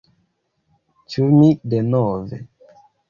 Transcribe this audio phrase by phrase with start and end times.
[1.15, 2.41] Ĉu mi denove...